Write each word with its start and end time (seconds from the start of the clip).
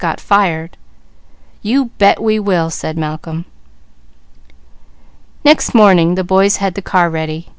"You 1.61 1.85
bet 1.99 2.19
we 2.19 2.39
will!" 2.39 2.71
said 2.71 2.97
Malcolm. 2.97 3.45
Next 5.45 5.75
morning 5.75 6.15
the 6.15 6.23
boys 6.23 6.57
had 6.57 6.73
the 6.73 6.81
car 6.81 7.07
ready. 7.07 7.49